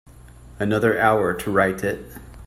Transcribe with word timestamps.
Another 0.57 0.99
hour 0.99 1.31
to 1.35 1.51
write 1.51 1.83
it. 1.83 2.03